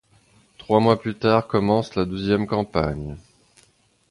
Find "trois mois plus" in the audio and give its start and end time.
0.57-1.13